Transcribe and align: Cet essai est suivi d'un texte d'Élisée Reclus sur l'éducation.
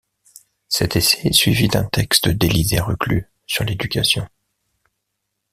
Cet 0.67 0.95
essai 0.95 1.27
est 1.27 1.31
suivi 1.33 1.67
d'un 1.67 1.83
texte 1.83 2.27
d'Élisée 2.27 2.79
Reclus 2.79 3.27
sur 3.45 3.63
l'éducation. 3.63 4.27